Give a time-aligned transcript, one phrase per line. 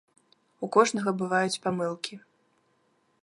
[0.67, 2.15] У кожнага бываюць памылкі.